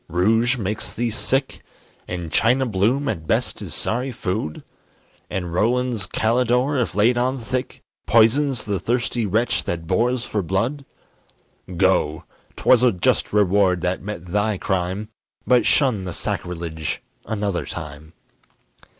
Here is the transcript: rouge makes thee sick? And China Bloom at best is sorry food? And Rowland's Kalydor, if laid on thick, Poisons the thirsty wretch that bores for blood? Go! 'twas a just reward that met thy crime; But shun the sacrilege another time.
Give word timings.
rouge 0.07 0.57
makes 0.57 0.93
thee 0.93 1.11
sick? 1.11 1.61
And 2.07 2.31
China 2.31 2.65
Bloom 2.65 3.07
at 3.07 3.27
best 3.27 3.61
is 3.61 3.75
sorry 3.75 4.11
food? 4.11 4.63
And 5.29 5.53
Rowland's 5.53 6.07
Kalydor, 6.07 6.75
if 6.81 6.95
laid 6.95 7.19
on 7.19 7.37
thick, 7.37 7.83
Poisons 8.07 8.63
the 8.65 8.79
thirsty 8.79 9.27
wretch 9.27 9.63
that 9.65 9.85
bores 9.85 10.23
for 10.23 10.41
blood? 10.41 10.85
Go! 11.77 12.23
'twas 12.57 12.81
a 12.81 12.91
just 12.91 13.31
reward 13.31 13.81
that 13.81 14.01
met 14.01 14.25
thy 14.25 14.57
crime; 14.57 15.09
But 15.45 15.67
shun 15.67 16.05
the 16.05 16.13
sacrilege 16.13 17.03
another 17.27 17.67
time. 17.67 18.13